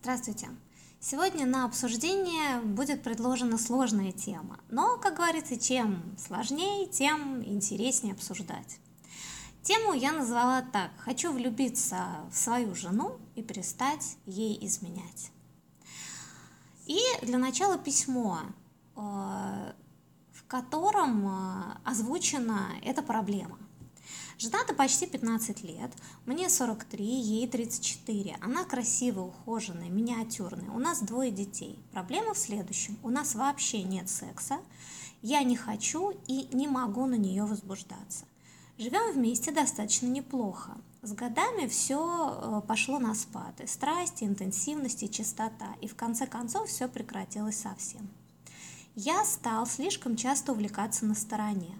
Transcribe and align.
Здравствуйте! 0.00 0.48
Сегодня 1.00 1.44
на 1.44 1.64
обсуждение 1.64 2.60
будет 2.60 3.02
предложена 3.02 3.58
сложная 3.58 4.12
тема, 4.12 4.60
но, 4.70 4.96
как 4.96 5.16
говорится, 5.16 5.58
чем 5.58 6.16
сложнее, 6.16 6.86
тем 6.86 7.42
интереснее 7.44 8.14
обсуждать. 8.14 8.78
Тему 9.62 9.92
я 9.92 10.12
назвала 10.12 10.62
так 10.62 10.92
«Хочу 10.98 11.32
влюбиться 11.32 12.06
в 12.30 12.36
свою 12.36 12.76
жену 12.76 13.18
и 13.34 13.42
перестать 13.42 14.16
ей 14.24 14.56
изменять». 14.64 15.32
И 16.86 17.00
для 17.22 17.38
начала 17.38 17.76
письмо, 17.76 18.38
э, 18.94 19.00
в 19.00 20.44
котором 20.46 21.26
э, 21.26 21.62
озвучена 21.82 22.68
эта 22.84 23.02
проблема. 23.02 23.58
Жената 24.38 24.72
почти 24.72 25.06
15 25.06 25.64
лет, 25.64 25.90
мне 26.24 26.48
43, 26.48 27.04
ей 27.04 27.48
34. 27.48 28.36
Она 28.40 28.64
красивая, 28.64 29.24
ухоженная, 29.24 29.88
миниатюрная. 29.88 30.70
У 30.70 30.78
нас 30.78 31.00
двое 31.00 31.32
детей. 31.32 31.78
Проблема 31.92 32.34
в 32.34 32.38
следующем. 32.38 32.96
У 33.02 33.10
нас 33.10 33.34
вообще 33.34 33.82
нет 33.82 34.08
секса. 34.08 34.58
Я 35.22 35.42
не 35.42 35.56
хочу 35.56 36.12
и 36.28 36.48
не 36.52 36.68
могу 36.68 37.06
на 37.06 37.16
нее 37.16 37.44
возбуждаться. 37.44 38.26
Живем 38.78 39.12
вместе 39.12 39.50
достаточно 39.50 40.06
неплохо. 40.06 40.76
С 41.02 41.12
годами 41.12 41.66
все 41.66 41.98
э, 42.30 42.66
пошло 42.66 43.00
на 43.00 43.16
спад. 43.16 43.60
И 43.60 43.66
страсть, 43.66 44.22
и 44.22 44.24
интенсивность, 44.24 45.02
и 45.02 45.10
частота. 45.10 45.74
И 45.80 45.88
в 45.88 45.96
конце 45.96 46.28
концов 46.28 46.68
все 46.68 46.86
прекратилось 46.86 47.58
совсем. 47.58 48.08
Я 48.94 49.24
стал 49.24 49.66
слишком 49.66 50.16
часто 50.16 50.52
увлекаться 50.52 51.06
на 51.06 51.14
стороне. 51.14 51.78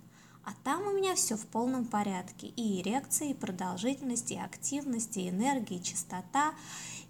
А 0.48 0.52
там 0.64 0.86
у 0.86 0.92
меня 0.92 1.14
все 1.14 1.36
в 1.36 1.46
полном 1.46 1.84
порядке. 1.84 2.46
И 2.56 2.80
эрекция, 2.80 3.28
и 3.28 3.34
продолжительность, 3.34 4.30
и 4.30 4.38
активность, 4.38 5.18
и 5.18 5.28
энергия, 5.28 5.76
и 5.76 5.82
частота. 5.82 6.54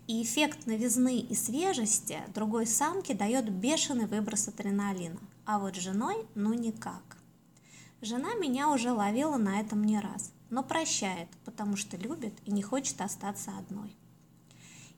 И 0.08 0.24
эффект 0.24 0.66
новизны 0.66 1.20
и 1.20 1.36
свежести 1.36 2.18
другой 2.34 2.66
самке 2.66 3.14
дает 3.14 3.48
бешеный 3.48 4.06
выброс 4.06 4.48
адреналина. 4.48 5.20
А 5.44 5.60
вот 5.60 5.76
женой 5.76 6.26
ну 6.34 6.52
никак. 6.52 7.16
Жена 8.02 8.34
меня 8.34 8.70
уже 8.70 8.90
ловила 8.90 9.36
на 9.36 9.60
этом 9.60 9.84
не 9.84 10.00
раз, 10.00 10.32
но 10.50 10.64
прощает, 10.64 11.28
потому 11.44 11.76
что 11.76 11.96
любит 11.96 12.34
и 12.44 12.50
не 12.50 12.62
хочет 12.62 13.00
остаться 13.00 13.52
одной. 13.56 13.94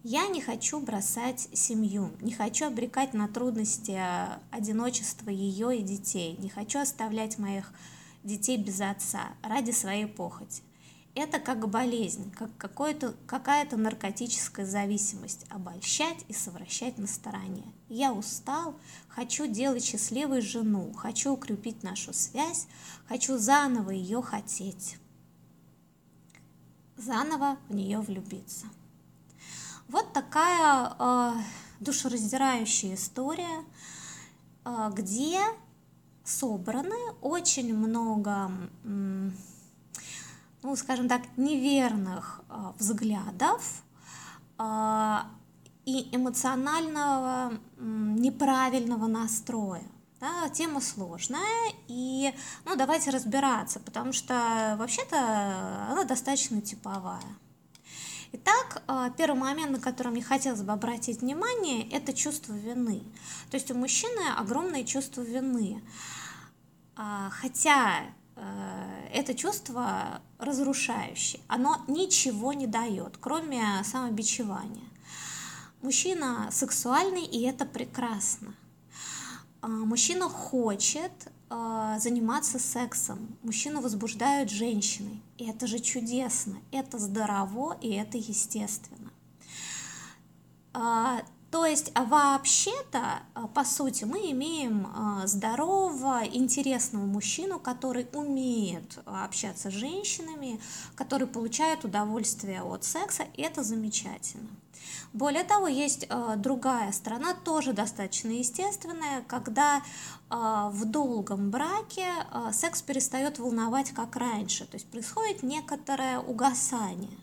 Я 0.03 0.29
не 0.29 0.41
хочу 0.41 0.81
бросать 0.81 1.51
семью, 1.53 2.11
не 2.23 2.33
хочу 2.33 2.69
обрекать 2.69 3.13
на 3.13 3.29
трудности 3.29 3.99
э, 3.99 4.39
одиночества 4.51 5.29
ее 5.29 5.79
и 5.79 5.83
детей, 5.83 6.39
не 6.39 6.49
хочу 6.49 6.79
оставлять 6.79 7.39
моих 7.39 7.71
детей 8.23 8.57
без 8.57 8.81
отца 8.81 9.35
ради 9.43 9.71
своей 9.71 10.07
похоти. 10.07 10.63
Это 11.17 11.41
как 11.41 11.69
болезнь, 11.69 12.31
как 12.31 12.57
какая-то 12.57 13.77
наркотическая 13.77 14.65
зависимость, 14.65 15.45
обольщать 15.51 16.25
и 16.29 16.33
совращать 16.33 16.99
на 16.99 17.09
стороне. 17.09 17.65
Я 17.89 18.13
устал, 18.13 18.77
хочу 19.09 19.47
делать 19.47 19.85
счастливой 19.85 20.41
жену, 20.41 20.93
хочу 20.93 21.33
укрепить 21.33 21.83
нашу 21.83 22.13
связь, 22.13 22.69
хочу 23.09 23.39
заново 23.39 23.91
ее 23.91 24.23
хотеть, 24.23 24.99
заново 26.97 27.59
в 27.69 27.75
нее 27.75 27.99
влюбиться. 28.01 28.67
Вот 29.89 30.13
такая 30.13 30.95
э, 30.97 31.33
душераздирающая 31.81 32.95
история, 32.95 33.65
э, 34.65 34.91
где 34.95 35.41
собраны 36.31 36.97
очень 37.21 37.75
много, 37.75 38.51
ну, 38.85 40.77
скажем 40.77 41.09
так, 41.09 41.23
неверных 41.37 42.43
а, 42.49 42.75
взглядов 42.79 43.83
а, 44.59 45.27
и 45.85 46.09
эмоционального 46.15 47.53
неправильного 47.79 49.07
настроя. 49.07 49.85
Да, 50.21 50.51
тема 50.51 50.83
сложная, 50.83 51.73
и 51.89 52.35
ну, 52.67 52.77
давайте 52.77 53.11
разбираться, 53.11 53.81
потому 53.81 54.13
что 54.13 54.77
вообще-то 54.79 55.17
она 55.91 56.05
достаточно 56.05 56.61
типовая. 56.61 57.25
Итак, 58.33 58.83
а, 58.87 59.11
первый 59.11 59.41
момент, 59.41 59.73
на 59.73 59.81
который 59.81 60.13
мне 60.13 60.23
хотелось 60.23 60.63
бы 60.63 60.73
обратить 60.73 61.21
внимание, 61.21 61.89
это 61.91 62.13
чувство 62.13 62.53
вины. 62.53 63.03
То 63.51 63.57
есть 63.57 63.71
у 63.73 63.75
мужчины 63.75 64.21
огромное 64.37 64.85
чувство 64.85 65.23
вины. 65.23 65.83
А, 66.97 67.31
хотя 67.31 68.03
э, 68.37 69.09
это 69.13 69.35
чувство 69.35 70.21
разрушающее, 70.39 71.41
оно 71.49 71.85
ничего 71.89 72.53
не 72.53 72.67
дает, 72.67 73.17
кроме 73.19 73.83
самобичевания. 73.85 74.89
Мужчина 75.83 76.49
сексуальный, 76.53 77.25
и 77.25 77.43
это 77.43 77.65
прекрасно. 77.65 78.55
А, 79.63 79.69
мужчина 79.69 80.29
хочет 80.29 81.13
э, 81.51 81.97
заниматься 81.99 82.59
сексом, 82.59 83.37
мужчину 83.43 83.81
возбуждают 83.81 84.51
женщины, 84.51 85.21
и 85.39 85.49
это 85.49 85.67
же 85.67 85.79
чудесно, 85.79 86.57
это 86.73 86.99
здорово, 86.99 87.79
и 87.81 87.91
это 87.91 88.19
естественно. 88.19 89.11
То 91.51 91.67
есть 91.67 91.91
а 91.95 92.05
вообще-то, 92.05 93.23
а, 93.35 93.49
по 93.49 93.65
сути, 93.65 94.05
мы 94.05 94.31
имеем 94.31 94.87
а, 94.95 95.27
здорового, 95.27 96.25
интересного 96.25 97.05
мужчину, 97.05 97.59
который 97.59 98.07
умеет 98.13 98.99
общаться 99.05 99.71
с 99.71 99.75
женщинами, 99.75 100.61
который 100.95 101.27
получает 101.27 101.85
удовольствие 101.85 102.63
от 102.63 102.85
секса, 102.85 103.25
и 103.35 103.43
это 103.43 103.65
замечательно. 103.65 104.49
Более 105.13 105.43
того, 105.43 105.67
есть 105.67 106.09
другая 106.37 106.93
сторона, 106.93 107.35
тоже 107.35 107.73
достаточно 107.73 108.31
естественная, 108.31 109.23
когда 109.27 109.83
в 110.29 110.85
долгом 110.85 111.51
браке 111.51 112.07
секс 112.53 112.81
перестает 112.81 113.39
волновать 113.41 113.91
как 113.91 114.15
раньше, 114.17 114.67
то 114.67 114.77
есть 114.77 114.87
происходит 114.87 115.43
некоторое 115.43 116.21
угасание. 116.21 117.19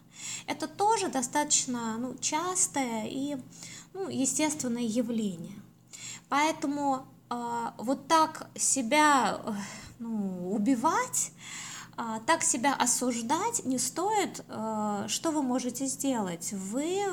Это 0.46 0.68
тоже 0.68 1.08
достаточно 1.08 1.98
ну, 1.98 2.16
частое 2.20 3.06
и 3.06 3.38
ну, 3.98 4.10
естественное 4.10 4.84
явление. 4.84 5.60
Поэтому 6.30 7.08
э, 7.30 7.66
вот 7.78 8.08
так 8.08 8.48
себя 8.56 9.42
э, 9.44 9.52
ну, 9.98 10.52
убивать, 10.54 11.32
э, 11.98 12.20
так 12.28 12.44
себя 12.44 12.76
осуждать 12.76 13.66
не 13.66 13.80
стоит. 13.80 14.46
Э, 14.50 15.06
что 15.08 15.32
вы 15.32 15.42
можете 15.42 15.88
сделать? 15.88 16.54
Вы, 16.54 17.06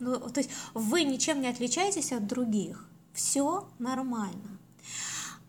ну, 0.00 0.18
то 0.18 0.40
есть 0.40 0.50
вы 0.74 1.04
ничем 1.04 1.40
не 1.40 1.46
отличаетесь 1.46 2.12
от 2.12 2.26
других. 2.26 2.84
Все 3.12 3.68
нормально. 3.78 4.58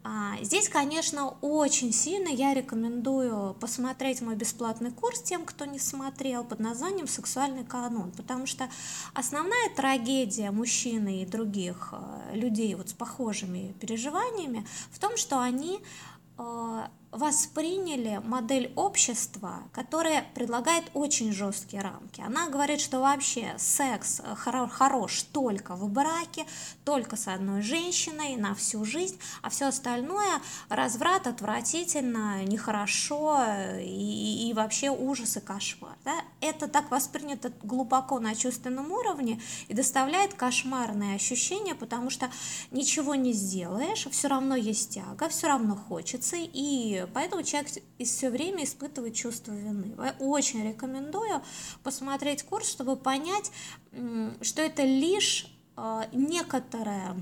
А, 0.08 0.38
здесь, 0.44 0.70
конечно, 0.70 1.34
очень 1.42 1.92
сильно 1.92 2.28
я 2.28 2.54
рекомендую 2.54 3.56
посмотреть 3.56 4.22
мой 4.22 4.36
бесплатный 4.36 4.92
курс 4.92 5.20
тем, 5.20 5.46
кто 5.46 5.66
не 5.66 5.80
смотрел, 5.80 6.44
под 6.44 6.60
названием 6.60 7.08
«Сексуальный 7.08 7.64
канон», 7.64 8.12
потому 8.12 8.46
что 8.46 8.70
основная 9.16 9.72
трагедия 9.76 10.52
мужчины 10.52 11.24
и 11.24 11.26
других 11.26 11.92
э, 11.92 12.36
людей 12.36 12.76
вот 12.76 12.90
с 12.90 12.94
похожими 12.94 13.74
переживаниями 13.80 14.68
в 14.92 15.00
том, 15.00 15.18
что 15.18 15.42
они 15.42 15.80
э, 16.38 16.75
восприняли 17.16 18.22
модель 18.26 18.74
общества, 18.76 19.64
которая 19.72 20.26
предлагает 20.36 20.84
очень 20.94 21.32
жесткие 21.32 21.82
рамки. 21.82 22.22
Она 22.22 22.50
говорит, 22.50 22.82
что 22.82 23.00
вообще 23.00 23.56
секс 23.58 24.20
э, 24.20 24.36
хорош 24.36 25.24
только 25.24 25.76
в 25.76 25.90
браке, 25.90 26.46
только 26.84 27.16
с 27.16 27.28
одной 27.28 27.62
женщиной 27.62 28.36
на 28.36 28.54
всю 28.54 28.84
жизнь, 28.84 29.18
а 29.42 29.50
все 29.50 29.68
остальное 29.68 30.42
разврат 30.68 31.26
отвратительно, 31.26 32.44
нехорошо 32.44 33.38
э, 33.48 33.84
и, 33.84 34.50
и 34.50 34.54
вообще 34.54 34.90
ужас 34.90 35.38
и 35.38 35.40
кошмар. 35.40 35.96
Да? 36.04 36.16
Это 36.42 36.68
так 36.68 36.92
воспринято 36.92 37.54
глубоко 37.64 38.20
на 38.20 38.36
чувственном 38.36 38.92
уровне 38.92 39.42
и 39.70 39.74
доставляет 39.74 40.34
кошмарные 40.34 41.16
ощущения, 41.16 41.76
потому 41.76 42.10
что 42.10 42.30
ничего 42.72 43.16
не 43.16 43.32
сделаешь, 43.32 44.06
все 44.12 44.28
равно 44.28 44.56
есть 44.58 44.90
тяга, 44.90 45.30
все 45.30 45.48
равно 45.48 45.78
хочется, 45.78 46.36
и 46.38 47.05
поэтому 47.14 47.44
человек 47.44 47.72
все 48.00 48.30
время 48.30 48.64
испытывает 48.64 49.16
чувство 49.16 49.52
вины. 49.52 49.96
Очень 50.20 50.68
рекомендую 50.68 51.42
посмотреть 51.84 52.44
курс, 52.44 52.70
чтобы 52.70 52.96
понять, 52.96 53.52
что 54.42 54.62
это 54.62 54.84
лишь 54.84 55.48
а, 55.76 56.08
некоторая 56.12 57.16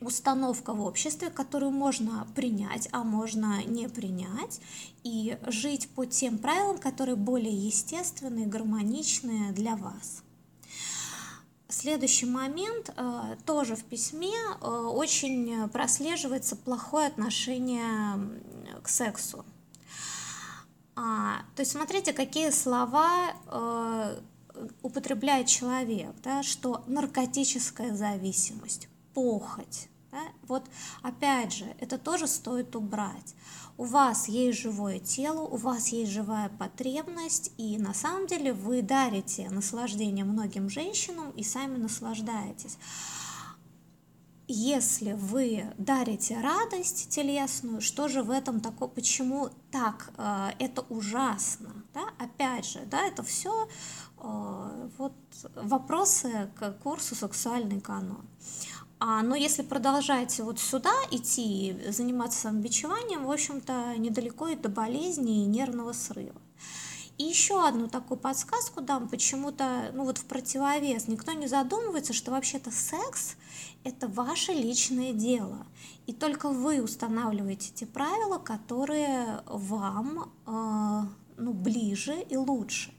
установка 0.00 0.74
в 0.74 0.80
обществе, 0.82 1.30
которую 1.30 1.70
можно 1.70 2.26
принять, 2.34 2.88
а 2.92 3.04
можно 3.04 3.64
не 3.64 3.88
принять, 3.88 4.60
и 5.04 5.38
жить 5.46 5.88
по 5.94 6.04
тем 6.04 6.38
правилам, 6.38 6.78
которые 6.78 7.16
более 7.16 7.54
естественные, 7.54 8.46
гармоничные 8.46 9.52
для 9.52 9.76
вас. 9.76 10.22
Следующий 11.72 12.26
момент, 12.26 12.92
э, 12.94 13.36
тоже 13.46 13.76
в 13.76 13.84
письме, 13.84 14.36
э, 14.60 14.66
очень 14.66 15.70
прослеживается 15.70 16.54
плохое 16.54 17.06
отношение 17.06 17.96
к 18.82 18.90
сексу. 18.90 19.46
А, 20.94 21.38
то 21.56 21.62
есть 21.62 21.72
смотрите, 21.72 22.12
какие 22.12 22.50
слова 22.50 23.32
э, 23.46 24.20
употребляет 24.82 25.46
человек, 25.46 26.14
да, 26.22 26.42
что 26.42 26.84
наркотическая 26.86 27.94
зависимость, 27.94 28.88
похоть, 29.14 29.88
да, 30.10 30.20
вот 30.48 30.64
опять 31.00 31.54
же, 31.54 31.64
это 31.80 31.96
тоже 31.96 32.26
стоит 32.26 32.76
убрать. 32.76 33.34
У 33.82 33.84
вас 33.84 34.28
есть 34.28 34.60
живое 34.60 35.00
тело, 35.00 35.40
у 35.40 35.56
вас 35.56 35.88
есть 35.88 36.12
живая 36.12 36.48
потребность, 36.50 37.50
и 37.58 37.78
на 37.78 37.92
самом 37.92 38.28
деле 38.28 38.52
вы 38.52 38.80
дарите 38.80 39.50
наслаждение 39.50 40.24
многим 40.24 40.70
женщинам 40.70 41.32
и 41.32 41.42
сами 41.42 41.78
наслаждаетесь 41.78 42.78
если 44.54 45.12
вы 45.12 45.64
дарите 45.78 46.38
радость 46.40 47.08
телесную, 47.08 47.80
что 47.80 48.08
же 48.08 48.22
в 48.22 48.30
этом 48.30 48.60
такое, 48.60 48.88
почему 48.88 49.48
так, 49.70 50.10
э, 50.18 50.50
это 50.58 50.82
ужасно, 50.90 51.72
да, 51.94 52.08
опять 52.18 52.66
же, 52.66 52.80
да, 52.86 53.06
это 53.06 53.22
все 53.22 53.66
э, 54.18 54.88
вот 54.98 55.14
вопросы 55.54 56.50
к 56.58 56.72
курсу 56.82 57.14
«Сексуальный 57.14 57.80
канон». 57.80 58.26
Но 59.04 59.34
если 59.34 59.62
продолжаете 59.62 60.44
вот 60.44 60.60
сюда 60.60 60.92
идти, 61.10 61.76
заниматься 61.88 62.42
самобичеванием, 62.42 63.24
в 63.24 63.32
общем-то, 63.32 63.96
недалеко 63.98 64.48
и 64.48 64.54
до 64.54 64.68
болезни 64.68 65.42
и 65.42 65.46
нервного 65.46 65.92
срыва. 65.92 66.40
И 67.18 67.24
еще 67.24 67.66
одну 67.66 67.88
такую 67.88 68.18
подсказку 68.18 68.80
дам, 68.80 69.08
почему-то, 69.08 69.90
ну 69.94 70.04
вот 70.04 70.18
в 70.18 70.24
противовес, 70.24 71.08
никто 71.08 71.32
не 71.32 71.46
задумывается, 71.46 72.12
что 72.12 72.30
вообще-то 72.30 72.70
секс– 72.70 73.36
это 73.84 74.08
ваше 74.08 74.52
личное 74.52 75.12
дело. 75.12 75.66
И 76.06 76.12
только 76.12 76.48
вы 76.48 76.82
устанавливаете 76.82 77.70
те 77.72 77.86
правила, 77.86 78.38
которые 78.38 79.42
вам 79.46 80.32
э, 80.46 81.02
ну, 81.36 81.52
ближе 81.52 82.20
и 82.28 82.36
лучше. 82.36 82.92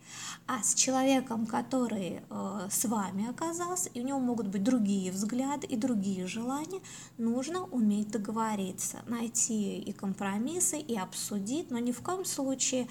А 0.45 0.61
с 0.61 0.75
человеком, 0.75 1.45
который 1.45 2.21
э, 2.29 2.67
с 2.69 2.85
вами 2.85 3.29
оказался, 3.29 3.89
и 3.89 4.01
у 4.01 4.03
него 4.05 4.19
могут 4.19 4.47
быть 4.47 4.63
другие 4.63 5.11
взгляды 5.11 5.65
и 5.67 5.77
другие 5.77 6.27
желания, 6.27 6.81
нужно 7.17 7.63
уметь 7.63 8.09
договориться, 8.09 9.03
найти 9.07 9.79
и 9.79 9.93
компромиссы, 9.93 10.79
и 10.79 10.97
обсудить, 10.97 11.71
но 11.71 11.79
ни 11.79 11.93
в 11.93 12.01
коем 12.01 12.25
случае 12.25 12.89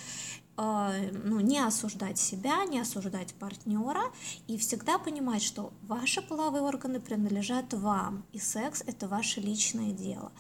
э, 0.57 1.11
ну, 1.25 1.41
не 1.41 1.59
осуждать 1.59 2.19
себя, 2.19 2.65
не 2.65 2.81
осуждать 2.81 3.35
партнера 3.35 4.05
и 4.47 4.57
всегда 4.57 4.99
понимать, 4.99 5.43
что 5.43 5.73
ваши 5.83 6.23
половые 6.23 6.63
органы 6.63 7.01
принадлежат 7.01 7.75
вам, 7.75 8.25
и 8.33 8.39
секс 8.39 8.83
это 8.87 9.09
ваше 9.09 9.41
личное 9.41 9.93
дело. 9.93 10.33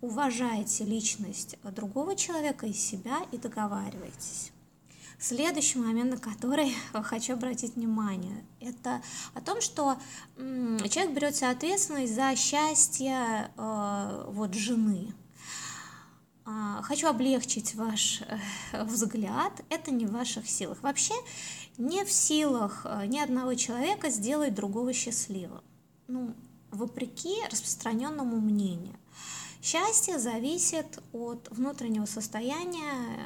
Уважайте 0.00 0.84
личность 0.84 1.56
другого 1.62 2.16
человека 2.16 2.66
и 2.66 2.72
себя 2.72 3.18
и 3.32 3.38
договаривайтесь. 3.38 4.52
Следующий 5.18 5.78
момент, 5.78 6.10
на 6.10 6.18
который 6.18 6.74
хочу 6.92 7.32
обратить 7.32 7.76
внимание, 7.76 8.44
это 8.60 9.00
о 9.32 9.40
том, 9.40 9.60
что 9.62 9.96
человек 10.36 11.14
берет 11.14 11.42
ответственность 11.42 12.14
за 12.14 12.36
счастье 12.36 13.50
э, 13.56 14.24
вот, 14.28 14.54
жены. 14.54 15.14
А, 16.44 16.82
хочу 16.82 17.08
облегчить 17.08 17.74
ваш 17.74 18.22
э, 18.22 18.84
взгляд, 18.84 19.52
это 19.70 19.90
не 19.90 20.06
в 20.06 20.12
ваших 20.12 20.48
силах. 20.48 20.82
Вообще 20.82 21.14
не 21.78 22.04
в 22.04 22.12
силах 22.12 22.82
э, 22.84 23.06
ни 23.06 23.18
одного 23.18 23.54
человека 23.54 24.10
сделать 24.10 24.54
другого 24.54 24.92
счастливым. 24.92 25.62
Ну, 26.06 26.34
вопреки 26.70 27.34
распространенному 27.50 28.38
мнению. 28.38 28.94
Счастье 29.66 30.20
зависит 30.20 31.02
от 31.12 31.48
внутреннего 31.50 32.06
состояния 32.06 33.18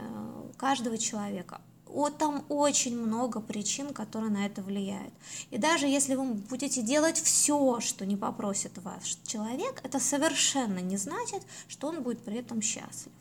каждого 0.57 0.97
человека, 0.97 1.61
вот 1.85 2.17
там 2.17 2.47
очень 2.49 2.99
много 2.99 3.41
причин, 3.41 3.93
которые 3.93 4.31
на 4.31 4.47
это 4.47 4.63
влияют. 4.63 5.13
И 5.51 5.59
даже 5.59 5.87
если 5.87 6.15
вы 6.15 6.33
будете 6.33 6.81
делать 6.81 7.21
все, 7.21 7.81
что 7.81 8.07
не 8.07 8.17
попросит 8.17 8.73
ваш 8.79 9.19
человек, 9.27 9.83
это 9.85 10.01
совершенно 10.01 10.79
не 10.79 10.97
значит, 10.97 11.43
что 11.69 11.89
он 11.89 12.03
будет 12.03 12.25
при 12.25 12.39
этом 12.39 12.63
счастлив. 12.63 13.13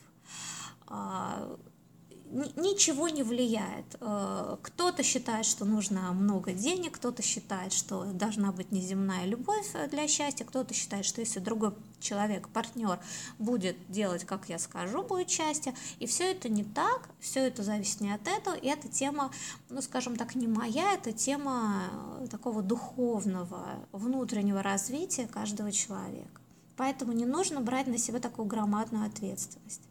Ничего 2.31 3.09
не 3.09 3.23
влияет. 3.23 3.95
Э, 4.01 4.57
кто-то 4.61 5.01
считает, 5.01 5.47
что 5.47 5.65
нужно 5.65 6.11
много 6.13 6.53
денег, 6.53 6.97
кто-то 6.97 7.23
считает, 7.23 7.73
что 7.73 8.03
должна 8.05 8.51
быть 8.51 8.71
неземная 8.71 9.25
любовь 9.25 9.73
для 9.89 10.07
счастья, 10.07 10.45
кто-то 10.45 10.75
считает, 10.75 11.05
что 11.05 11.21
если 11.21 11.39
другой 11.39 11.73
человек, 11.99 12.47
партнер 12.49 12.99
будет 13.39 13.77
делать, 13.89 14.25
как 14.25 14.47
я 14.47 14.59
скажу, 14.59 15.01
будет 15.01 15.31
счастье. 15.31 15.73
И 15.97 16.05
все 16.05 16.31
это 16.31 16.49
не 16.49 16.63
так, 16.63 17.09
все 17.19 17.47
это 17.47 17.63
зависит 17.63 18.01
не 18.01 18.11
от 18.11 18.27
этого, 18.27 18.53
и 18.53 18.67
эта 18.67 18.87
тема, 18.87 19.31
ну 19.69 19.81
скажем 19.81 20.15
так, 20.15 20.35
не 20.35 20.47
моя, 20.47 20.93
это 20.93 21.11
тема 21.11 21.89
такого 22.29 22.61
духовного, 22.61 23.87
внутреннего 23.91 24.61
развития 24.61 25.25
каждого 25.25 25.71
человека. 25.71 26.41
Поэтому 26.77 27.11
не 27.11 27.25
нужно 27.25 27.59
брать 27.59 27.87
на 27.87 27.97
себя 27.97 28.19
такую 28.19 28.47
громадную 28.47 29.07
ответственность. 29.07 29.81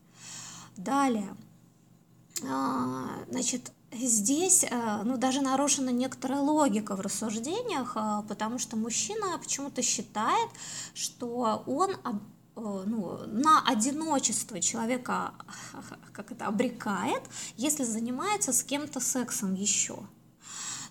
Далее, 0.77 1.37
значит, 2.41 3.73
здесь 3.93 4.65
э, 4.65 5.03
ну, 5.05 5.17
даже 5.17 5.41
нарушена 5.41 5.91
некоторая 5.91 6.41
логика 6.41 6.97
в 6.97 7.01
рассуждениях, 7.01 7.97
э, 7.97 8.23
потому 8.29 8.59
что 8.59 8.77
мужчина 8.77 9.39
почему-то 9.39 9.83
считает, 9.83 10.51
что 10.95 11.63
он 11.67 11.93
э, 11.93 11.97
ну, 12.55 13.19
на 13.27 13.63
одиночество 13.67 14.61
человека 14.61 15.33
как 16.13 16.33
это 16.33 16.47
обрекает, 16.47 17.23
если 17.57 17.85
занимается 17.85 18.53
с 18.53 18.63
кем-то 18.63 19.01
сексом 19.01 19.55
еще. 19.55 19.99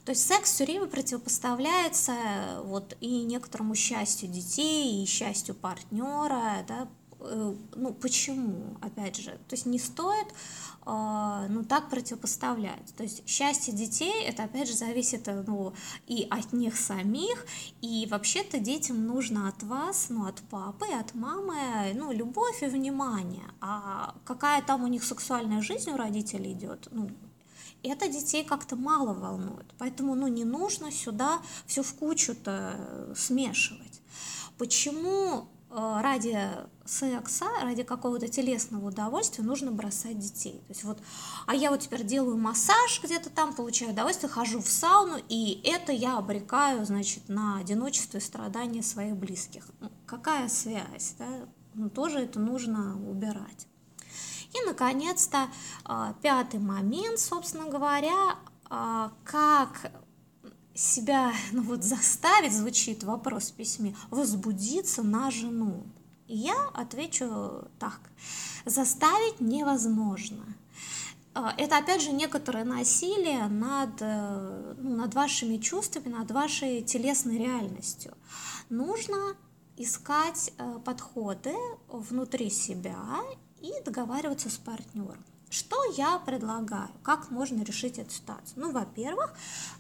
То 0.06 0.12
есть 0.12 0.26
секс 0.26 0.54
все 0.54 0.64
время 0.64 0.88
противопоставляется 0.88 2.14
вот 2.64 2.96
и 3.02 3.24
некоторому 3.24 3.76
счастью 3.76 4.30
детей, 4.30 5.04
и 5.04 5.06
счастью 5.06 5.54
партнера, 5.54 6.64
да, 6.66 6.88
ну 7.76 7.94
почему, 7.94 8.78
опять 8.82 9.18
же, 9.18 9.32
то 9.32 9.54
есть 9.54 9.66
не 9.66 9.80
стоит 9.80 10.28
а, 10.90 11.48
ну, 11.50 11.66
так 11.66 11.90
противопоставлять. 11.90 12.96
То 12.96 13.04
есть 13.04 13.28
счастье 13.28 13.74
детей, 13.74 14.24
это 14.24 14.44
опять 14.44 14.70
же 14.70 14.74
зависит 14.74 15.28
ну, 15.46 15.74
и 16.06 16.26
от 16.30 16.54
них 16.54 16.78
самих, 16.78 17.46
и 17.82 18.08
вообще-то 18.10 18.60
детям 18.60 19.06
нужно 19.06 19.50
от 19.50 19.62
вас, 19.64 20.08
ну, 20.08 20.26
от 20.26 20.40
папы, 20.44 20.86
от 20.86 21.14
мамы, 21.14 21.92
ну, 21.94 22.14
любовь 22.14 22.64
и 22.64 22.68
внимание. 22.68 23.44
А 23.60 24.16
какая 24.24 24.62
там 24.62 24.86
у 24.86 24.88
них 24.88 25.04
сексуальная 25.04 25.62
жизнь 25.62 25.92
у 25.92 25.98
родителей 25.98 26.54
идет, 26.54 26.88
ну, 26.92 27.10
это 27.84 28.08
детей 28.08 28.46
как-то 28.46 28.78
мало 28.78 29.14
волнует. 29.14 29.68
Поэтому, 29.78 30.16
ну, 30.16 30.28
не 30.28 30.46
нужно 30.46 30.90
сюда 30.94 31.42
все 31.66 31.84
в 31.84 31.94
кучу-то 31.96 33.14
смешивать. 33.14 34.02
Почему 34.58 35.50
Э, 35.70 36.00
ради 36.02 36.40
секса, 36.88 37.46
ради 37.62 37.84
какого-то 37.84 38.28
телесного 38.28 38.88
удовольствия 38.88 39.44
нужно 39.44 39.72
бросать 39.72 40.20
детей. 40.20 40.62
То 40.68 40.70
есть 40.70 40.84
вот, 40.84 41.00
а 41.46 41.56
я 41.56 41.72
вот 41.72 41.82
теперь 41.82 42.04
делаю 42.04 42.38
массаж 42.38 43.02
где-то 43.04 43.30
там, 43.30 43.54
получаю 43.54 43.92
удовольствие, 43.92 44.30
хожу 44.30 44.62
в 44.62 44.70
сауну, 44.70 45.18
и 45.30 45.62
это 45.64 45.92
я 45.92 46.18
обрекаю, 46.18 46.86
значит, 46.86 47.30
на 47.30 47.60
одиночество 47.60 48.18
и 48.18 48.22
страдания 48.22 48.84
своих 48.84 49.16
близких. 49.16 49.66
Ну, 49.80 49.92
какая 50.06 50.48
связь, 50.50 51.16
да? 51.20 51.28
Ну, 51.74 51.90
тоже 51.90 52.20
это 52.20 52.40
нужно 52.40 52.98
убирать. 53.10 53.68
И, 54.54 54.66
наконец-то, 54.66 55.50
э, 55.86 56.14
пятый 56.22 56.60
момент, 56.60 57.20
собственно 57.20 57.70
говоря, 57.70 58.38
э, 58.70 59.10
как 59.24 59.92
себя 60.78 61.34
ну 61.52 61.64
вот 61.64 61.84
заставить, 61.84 62.54
звучит 62.54 63.04
вопрос 63.04 63.52
в 63.52 63.54
письме, 63.54 63.96
возбудиться 64.10 65.04
на 65.04 65.32
жену. 65.32 65.84
Я 66.28 66.70
отвечу 66.74 67.66
так. 67.80 68.00
Заставить 68.66 69.40
невозможно. 69.40 70.44
А, 71.34 71.54
это, 71.58 71.78
опять 71.78 72.02
же, 72.02 72.12
некоторое 72.12 72.64
насилие 72.64 73.48
над, 73.48 74.02
э, 74.02 74.76
ну, 74.78 74.96
над 74.96 75.14
вашими 75.14 75.58
чувствами, 75.58 76.10
над 76.10 76.32
вашей 76.32 76.82
телесной 76.82 77.38
реальностью. 77.38 78.14
Нужно 78.70 79.36
искать 79.78 80.52
э, 80.58 80.80
подходы 80.84 81.54
внутри 81.88 82.50
себя 82.50 82.98
и 83.62 83.72
договариваться 83.86 84.50
с 84.50 84.58
партнером. 84.58 85.24
Что 85.50 85.78
я 85.96 86.20
предлагаю? 86.20 86.90
Как 87.04 87.32
можно 87.32 87.64
решить 87.64 88.00
эту 88.00 88.12
ситуацию? 88.12 88.54
Ну, 88.58 88.72
во-первых, 88.72 89.34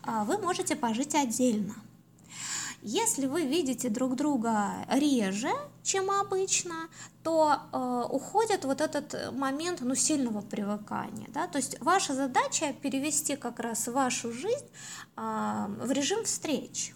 а, 0.04 0.24
вы 0.24 0.38
можете 0.38 0.76
пожить 0.76 1.14
отдельно. 1.14 1.76
Если 2.90 3.26
вы 3.26 3.46
видите 3.46 3.90
друг 3.90 4.16
друга 4.16 4.72
реже, 4.88 5.52
чем 5.84 6.10
обычно, 6.10 6.88
то 7.22 7.60
э, 7.74 8.06
уходит 8.10 8.64
вот 8.64 8.80
этот 8.80 9.34
момент 9.34 9.82
ну, 9.82 9.94
сильного 9.94 10.40
привыкания. 10.40 11.28
Да? 11.34 11.48
То 11.48 11.58
есть 11.58 11.82
ваша 11.82 12.16
задача 12.16 12.72
перевести 12.72 13.36
как 13.36 13.60
раз 13.60 13.90
вашу 13.90 14.32
жизнь 14.32 14.70
э, 15.18 15.66
в 15.82 15.92
режим 15.92 16.24
встреч. 16.24 16.94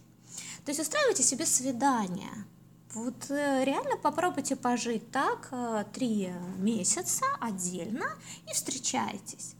То 0.63 0.71
есть 0.71 0.79
устраивайте 0.79 1.23
себе 1.23 1.45
свидание, 1.45 2.45
вот 2.93 3.29
э, 3.29 3.65
реально 3.65 3.97
попробуйте 3.97 4.55
пожить 4.55 5.11
так 5.11 5.49
э, 5.51 5.83
три 5.93 6.29
месяца 6.57 7.25
отдельно 7.41 8.05
и 8.49 8.53
встречайтесь. 8.53 9.55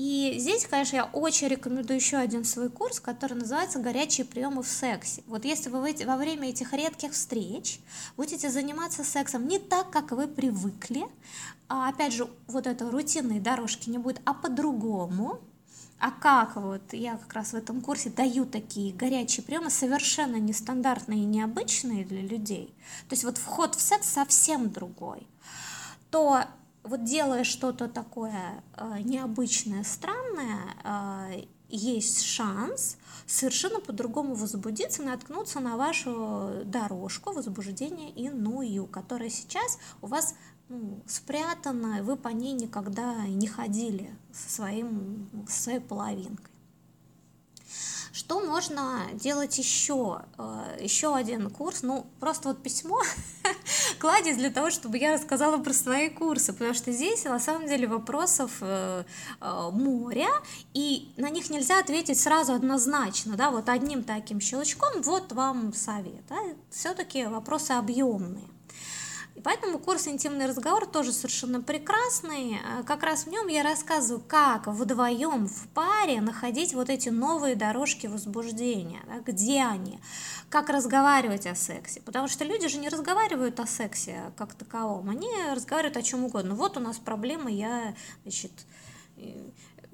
И 0.00 0.36
здесь, 0.38 0.64
конечно, 0.64 0.96
я 0.96 1.04
очень 1.04 1.48
рекомендую 1.48 1.98
еще 1.98 2.16
один 2.16 2.42
свой 2.42 2.70
курс, 2.70 3.00
который 3.00 3.34
называется 3.34 3.80
«Горячие 3.80 4.24
приемы 4.24 4.62
в 4.62 4.66
сексе». 4.66 5.22
Вот 5.26 5.44
если 5.44 5.68
вы 5.68 5.94
во 6.06 6.16
время 6.16 6.48
этих 6.48 6.72
редких 6.72 7.12
встреч 7.12 7.80
будете 8.16 8.48
заниматься 8.48 9.04
сексом 9.04 9.46
не 9.46 9.58
так, 9.58 9.90
как 9.90 10.12
вы 10.12 10.26
привыкли, 10.26 11.04
а 11.68 11.90
опять 11.90 12.14
же, 12.14 12.26
вот 12.46 12.66
этой 12.66 12.88
рутинной 12.88 13.40
дорожки 13.40 13.90
не 13.90 13.98
будет, 13.98 14.22
а 14.24 14.32
по-другому, 14.32 15.38
а 15.98 16.10
как 16.12 16.56
вот 16.56 16.94
я 16.94 17.18
как 17.18 17.34
раз 17.34 17.52
в 17.52 17.56
этом 17.56 17.82
курсе 17.82 18.08
даю 18.08 18.46
такие 18.46 18.94
горячие 18.94 19.44
приемы, 19.44 19.68
совершенно 19.68 20.36
нестандартные 20.36 21.24
и 21.24 21.26
необычные 21.26 22.06
для 22.06 22.22
людей. 22.22 22.72
То 23.10 23.12
есть 23.12 23.24
вот 23.24 23.36
вход 23.36 23.74
в 23.74 23.82
секс 23.82 24.08
совсем 24.08 24.70
другой. 24.70 25.26
То 26.10 26.46
вот 26.82 27.04
делая 27.04 27.44
что-то 27.44 27.88
такое 27.88 28.62
э, 28.76 28.98
необычное, 29.00 29.84
странное, 29.84 30.76
э, 30.84 31.44
есть 31.68 32.22
шанс 32.22 32.96
совершенно 33.26 33.80
по-другому 33.80 34.34
возбудиться, 34.34 35.02
наткнуться 35.02 35.60
на 35.60 35.76
вашу 35.76 36.62
дорожку 36.64 37.32
возбуждения 37.32 38.10
иную, 38.10 38.86
которая 38.86 39.30
сейчас 39.30 39.78
у 40.02 40.08
вас 40.08 40.34
ну, 40.68 41.00
спрятана, 41.06 42.02
вы 42.02 42.16
по 42.16 42.28
ней 42.28 42.52
никогда 42.52 43.26
не 43.26 43.46
ходили 43.46 44.10
со, 44.32 44.50
своим, 44.50 45.28
со 45.48 45.62
своей 45.62 45.80
половинкой. 45.80 46.46
Что 48.12 48.40
можно 48.40 49.06
делать 49.14 49.56
еще? 49.58 50.22
Э, 50.38 50.76
еще 50.80 51.14
один 51.14 51.50
курс, 51.50 51.82
ну, 51.82 52.06
просто 52.18 52.48
вот 52.48 52.62
письмо 52.62 53.00
кладезь 54.00 54.36
для 54.36 54.50
того, 54.50 54.70
чтобы 54.70 54.98
я 54.98 55.12
рассказала 55.12 55.58
про 55.58 55.72
свои 55.72 56.08
курсы, 56.08 56.52
потому 56.52 56.74
что 56.74 56.90
здесь 56.90 57.24
на 57.24 57.38
самом 57.38 57.68
деле 57.68 57.86
вопросов 57.86 58.50
э, 58.60 59.04
э, 59.40 59.70
море, 59.72 60.28
и 60.74 61.12
на 61.16 61.30
них 61.30 61.50
нельзя 61.50 61.78
ответить 61.78 62.18
сразу 62.18 62.54
однозначно, 62.54 63.36
да, 63.36 63.50
вот 63.50 63.68
одним 63.68 64.02
таким 64.02 64.40
щелчком, 64.40 65.02
вот 65.02 65.32
вам 65.32 65.72
совет, 65.74 66.26
да? 66.28 66.38
все-таки 66.70 67.26
вопросы 67.26 67.72
объемные. 67.72 68.48
И 69.40 69.42
поэтому 69.42 69.78
курс 69.78 70.06
«Интимный 70.06 70.44
разговор» 70.44 70.84
тоже 70.84 71.14
совершенно 71.14 71.62
прекрасный. 71.62 72.56
Э, 72.56 72.82
как 72.84 73.02
раз 73.02 73.24
в 73.24 73.28
нем 73.28 73.46
я 73.46 73.62
рассказываю, 73.62 74.22
как 74.28 74.66
вдвоем 74.66 75.48
в 75.48 75.66
паре 75.68 76.20
находить 76.20 76.74
вот 76.74 76.90
эти 76.90 77.08
новые 77.08 77.56
дорожки 77.56 78.06
возбуждения, 78.06 79.00
да, 79.06 79.20
где 79.20 79.62
они, 79.62 79.98
как 80.50 80.68
разговаривать 80.68 81.46
о 81.46 81.54
сексе. 81.54 82.02
Потому 82.02 82.28
что 82.28 82.44
люди 82.44 82.68
же 82.68 82.76
не 82.76 82.90
разговаривают 82.90 83.58
о 83.60 83.66
сексе 83.66 84.30
как 84.36 84.52
таковом, 84.52 85.08
они 85.08 85.30
разговаривают 85.54 85.96
о 85.96 86.02
чем 86.02 86.26
угодно. 86.26 86.54
Вот 86.54 86.76
у 86.76 86.80
нас 86.80 86.98
проблема, 86.98 87.50
я, 87.50 87.94
значит, 88.24 88.52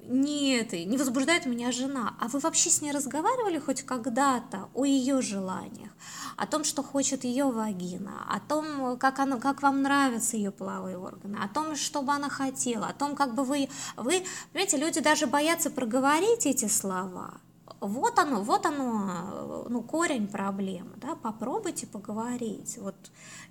не 0.07 0.55
это, 0.55 0.77
не 0.77 0.97
возбуждает 0.97 1.45
меня 1.45 1.71
жена, 1.71 2.15
а 2.19 2.27
вы 2.27 2.39
вообще 2.39 2.69
с 2.69 2.81
ней 2.81 2.91
разговаривали 2.91 3.59
хоть 3.59 3.83
когда-то 3.83 4.69
о 4.73 4.85
ее 4.85 5.21
желаниях, 5.21 5.91
о 6.37 6.47
том, 6.47 6.63
что 6.63 6.83
хочет 6.83 7.23
ее 7.23 7.45
вагина, 7.45 8.25
о 8.29 8.39
том, 8.39 8.97
как, 8.97 9.19
она, 9.19 9.37
как 9.37 9.61
вам 9.61 9.81
нравятся 9.81 10.37
ее 10.37 10.51
половые 10.51 10.97
органы, 10.97 11.37
о 11.41 11.47
том, 11.47 11.75
что 11.75 12.01
бы 12.01 12.13
она 12.13 12.29
хотела, 12.29 12.87
о 12.87 12.93
том, 12.93 13.15
как 13.15 13.35
бы 13.35 13.43
вы, 13.43 13.69
вы, 13.95 14.23
понимаете, 14.53 14.77
люди 14.77 15.01
даже 15.01 15.27
боятся 15.27 15.69
проговорить 15.69 16.45
эти 16.45 16.67
слова, 16.67 17.35
вот 17.79 18.17
оно, 18.17 18.41
вот 18.41 18.65
оно, 18.65 19.67
ну, 19.69 19.81
корень 19.83 20.27
проблемы, 20.27 20.91
да, 20.97 21.15
попробуйте 21.15 21.85
поговорить, 21.85 22.77
вот, 22.77 22.95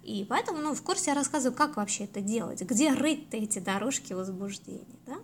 и 0.02 0.26
поэтому, 0.28 0.58
ну, 0.58 0.75
в 0.75 0.82
курсе 0.82 1.10
я 1.10 1.14
рассказываю, 1.14 1.56
как 1.56 1.76
вообще 1.76 2.04
это 2.04 2.20
делать, 2.20 2.62
где 2.62 2.92
рыть-то 2.92 3.36
эти 3.36 3.58
дорожки 3.58 4.14
возбуждения, 4.14 4.98
да, 5.06 5.16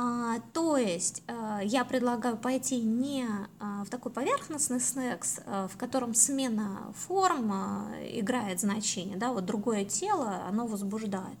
а, 0.00 0.38
то 0.52 0.76
есть 0.76 1.24
а, 1.26 1.60
я 1.60 1.84
предлагаю 1.84 2.36
пойти 2.36 2.80
не 2.80 3.26
а, 3.58 3.82
в 3.82 3.90
такой 3.90 4.12
поверхностный 4.12 4.78
секс, 4.78 5.40
а, 5.44 5.66
в 5.66 5.76
котором 5.76 6.14
смена 6.14 6.94
форм 6.96 7.50
а, 7.52 7.90
играет 8.08 8.60
значение, 8.60 9.16
да, 9.16 9.32
вот 9.32 9.44
другое 9.44 9.84
тело, 9.84 10.44
оно 10.48 10.68
возбуждает, 10.68 11.36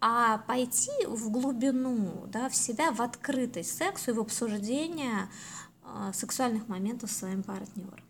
а 0.00 0.38
пойти 0.38 0.90
в 1.06 1.30
глубину, 1.30 2.26
да, 2.28 2.48
в 2.48 2.56
себя, 2.56 2.90
в 2.90 3.02
открытость 3.02 3.76
сексу 3.76 4.12
и 4.12 4.14
в 4.14 4.20
обсуждение 4.20 5.28
а, 5.84 6.14
сексуальных 6.14 6.68
моментов 6.68 7.10
с 7.10 7.18
своим 7.18 7.42
партнером. 7.42 8.02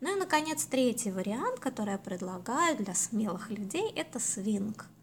Ну 0.00 0.16
и, 0.16 0.18
наконец, 0.18 0.64
третий 0.64 1.12
вариант, 1.12 1.60
который 1.60 1.92
я 1.92 1.98
предлагаю 1.98 2.76
для 2.78 2.96
смелых 2.96 3.48
людей, 3.50 3.92
это 3.94 4.18
свинг– 4.18 4.86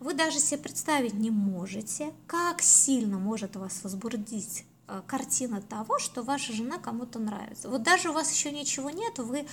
вы 0.00 0.14
даже 0.14 0.40
себе 0.40 0.62
представить 0.62 1.14
не 1.14 1.30
можете, 1.30 2.12
как 2.26 2.62
сильно 2.62 3.18
может 3.18 3.54
вас 3.56 3.84
возбудить 3.84 4.64
э, 4.88 5.02
картина 5.06 5.60
того, 5.60 5.98
что 5.98 6.22
ваша 6.22 6.54
жена 6.54 6.78
кому-то 6.78 7.18
нравится. 7.18 7.68
Вот 7.68 7.82
даже 7.82 8.08
у 8.08 8.14
вас 8.14 8.32
еще 8.32 8.50
ничего 8.50 8.88
нет, 8.88 9.18
вы 9.18 9.46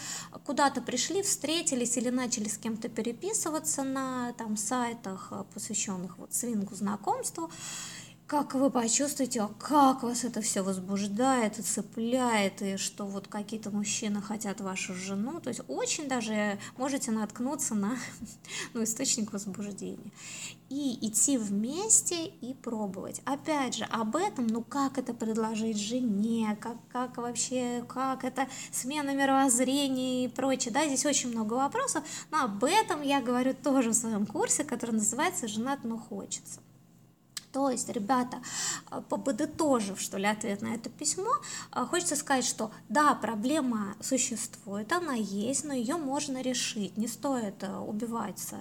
куда-то 0.45 0.81
пришли, 0.81 1.21
встретились 1.21 1.97
или 1.97 2.09
начали 2.09 2.47
с 2.47 2.57
кем-то 2.57 2.87
переписываться 2.87 3.83
на 3.83 4.33
там, 4.37 4.55
сайтах, 4.55 5.27
э, 5.31 5.43
посвященных 5.53 6.17
вот 6.17 6.33
свингу 6.33 6.73
знакомству, 6.75 7.51
как 8.27 8.55
вы 8.55 8.69
почувствуете, 8.69 9.41
а 9.41 9.47
как 9.47 10.03
вас 10.03 10.25
это 10.25 10.41
все 10.41 10.61
возбуждает 10.61 11.59
и 11.59 11.61
цепляет, 11.61 12.61
и 12.61 12.75
что 12.75 13.05
вот 13.05 13.29
какие-то 13.29 13.71
мужчины 13.71 14.21
хотят 14.21 14.59
вашу 14.59 14.93
жену, 14.93 15.39
то 15.39 15.47
есть 15.47 15.61
очень 15.69 16.09
даже 16.09 16.59
можете 16.75 17.11
наткнуться 17.11 17.73
на 17.73 17.97
ну, 18.73 18.83
источник 18.83 19.31
возбуждения. 19.31 20.11
И 20.69 21.07
идти 21.07 21.37
вместе 21.37 22.25
и 22.25 22.53
пробовать. 22.53 23.21
Опять 23.23 23.75
же, 23.75 23.85
об 23.85 24.17
этом, 24.17 24.47
ну 24.47 24.61
как 24.61 24.97
это 24.97 25.13
предложить 25.13 25.77
жене, 25.79 26.57
как, 26.59 26.75
как 26.91 27.15
вообще, 27.15 27.85
как 27.87 28.25
это 28.25 28.47
смена 28.73 29.15
мировоззрения 29.15 30.25
и 30.25 30.27
прочее, 30.27 30.73
да, 30.73 30.85
здесь 30.85 31.05
очень 31.05 31.29
много 31.29 31.53
вопросов, 31.53 32.03
но 32.29 32.43
об 32.43 32.61
этом 32.65 33.01
я 33.01 33.21
говорю 33.21 33.53
тоже 33.53 33.91
в 33.91 33.93
своем 33.93 34.25
курсе, 34.25 34.65
который 34.65 34.91
называется 34.91 35.47
«Женат, 35.47 35.85
но 35.85 35.97
хочется». 35.97 36.59
То 37.51 37.69
есть, 37.69 37.89
ребята, 37.89 38.41
э, 38.91 39.01
подытожив, 39.09 39.99
что 39.99 40.17
ли, 40.17 40.25
ответ 40.25 40.61
на 40.61 40.75
это 40.75 40.89
письмо, 40.89 41.31
э, 41.73 41.85
хочется 41.85 42.15
сказать, 42.15 42.45
что 42.45 42.71
да, 42.89 43.15
проблема 43.15 43.95
существует, 44.01 44.91
она 44.91 45.13
есть, 45.13 45.63
но 45.63 45.73
ее 45.73 45.97
можно 45.97 46.41
решить. 46.41 46.97
Не 46.97 47.07
стоит 47.07 47.63
э, 47.63 47.77
убиваться 47.77 48.57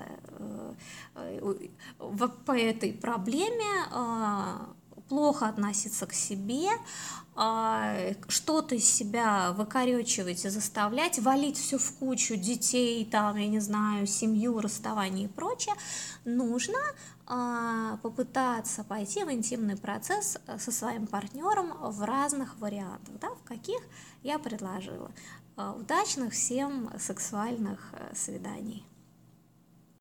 по 2.44 2.52
этой 2.52 2.92
проблеме, 2.92 4.75
плохо 5.08 5.48
относиться 5.48 6.06
к 6.06 6.12
себе, 6.12 6.68
что-то 8.28 8.74
из 8.74 8.90
себя 8.90 9.52
выкоречивать 9.52 10.44
и 10.46 10.48
заставлять, 10.48 11.18
валить 11.18 11.58
все 11.58 11.76
в 11.76 11.92
кучу 11.98 12.36
детей, 12.36 13.04
там, 13.04 13.36
я 13.36 13.46
не 13.46 13.60
знаю, 13.60 14.06
семью, 14.06 14.58
расставание 14.60 15.26
и 15.26 15.28
прочее, 15.28 15.74
нужно 16.24 16.78
а, 17.26 17.98
попытаться 17.98 18.84
пойти 18.84 19.24
в 19.24 19.32
интимный 19.32 19.76
процесс 19.76 20.38
э, 20.46 20.58
со 20.58 20.70
своим 20.70 21.06
партнером 21.06 21.72
в 21.78 22.02
разных 22.04 22.56
вариантах, 22.58 23.18
да, 23.20 23.28
в 23.30 23.42
каких 23.42 23.80
я 24.22 24.38
предложила. 24.38 25.10
Удачных 25.56 26.34
всем 26.34 26.90
сексуальных 26.98 27.90
э, 27.92 28.14
свиданий. 28.14 28.86